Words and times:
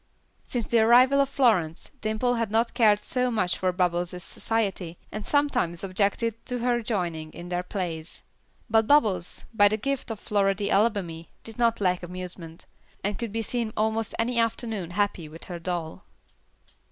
Since 0.47 0.65
the 0.65 0.79
arrival 0.79 1.21
of 1.21 1.29
Florence, 1.29 1.91
Dimple 2.01 2.33
had 2.33 2.49
not 2.49 2.73
cared 2.73 2.99
so 2.99 3.29
much 3.29 3.55
for 3.55 3.71
Bubbles' 3.71 4.23
society, 4.23 4.97
and 5.11 5.23
sometimes 5.23 5.83
objected 5.83 6.43
to 6.47 6.57
her 6.57 6.81
joining 6.81 7.31
in 7.33 7.49
their 7.49 7.61
plays; 7.61 8.23
but 8.67 8.87
Bubbles, 8.87 9.45
by 9.53 9.67
the 9.67 9.77
gift 9.77 10.09
of 10.09 10.19
Floridy 10.19 10.69
Alabamy, 10.71 11.27
did 11.43 11.59
not 11.59 11.79
lack 11.79 12.01
amusement, 12.01 12.65
and 13.03 13.19
could 13.19 13.31
be 13.31 13.43
seen 13.43 13.73
almost 13.77 14.15
any 14.17 14.39
afternoon 14.39 14.89
happy 14.89 15.29
with 15.29 15.43
her 15.43 15.59
doll. 15.59 16.03